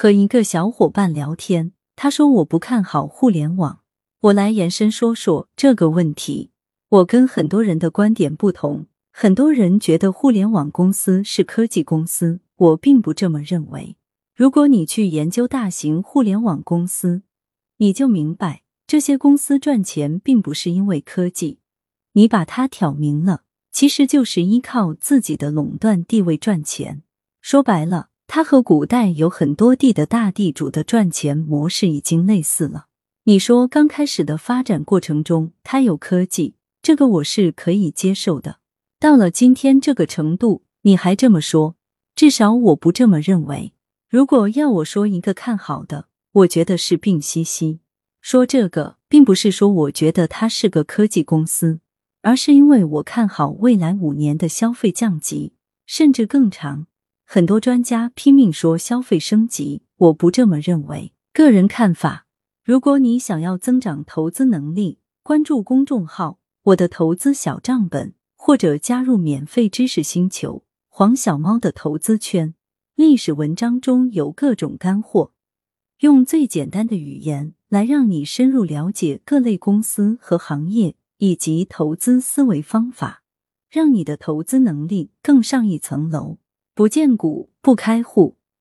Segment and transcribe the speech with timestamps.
[0.00, 3.80] 和一个小伙伴聊天，他说我不看好互联网，
[4.20, 6.52] 我来延伸说说这个问题。
[6.88, 13.96] 我跟很多人的观点不同，很多人觉得互联网公司是科技公司，我并不这么认为。
[14.36, 17.22] 如果你去研究大型互联网公司，
[17.78, 21.58] 你就明白这些公司赚钱并不是因为科技，
[22.12, 23.42] 你把它挑明了，
[23.72, 27.02] 其实就是依靠自己的垄断地位赚钱。
[27.40, 28.10] 说白了。
[28.28, 32.86] 它和古代有很多地的大地主的赚钱模式已经类似了。
[33.24, 38.58] 你说刚开始的发展过程中，它有科技，这个我是可以接受的。
[39.00, 41.76] 到了今天这个程度，你还这么说，
[42.14, 43.72] 至少我不这么认为。
[44.10, 47.80] 如果要我说一个看好的，我觉得是病西西。
[48.20, 51.80] 说这个，并不是说我觉得它是个科技公司，
[52.20, 55.54] 而是因为我看好未来五年的消费降级，
[55.86, 56.86] 甚至更长。
[57.30, 61.12] 很多专家拼命说消费升级，我不这么认为。
[61.34, 62.26] 个人看法：
[62.64, 66.38] 如果你想要增长投资能力，关注公众号
[66.72, 72.54] “我的投资小账本”，或者加入免费知识星球“黄小猫的投资圈”。
[72.96, 75.32] 历史文章中有各种干货，
[76.00, 83.22] 用最简单的语言来让你深入了解各类公司和行业以及投资思维方法，
[83.68, 86.38] 让你的投资能力更上一层楼。
[86.78, 88.37] 不见股不开户。